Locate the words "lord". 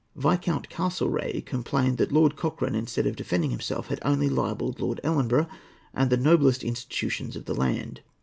2.11-2.35, 4.79-4.99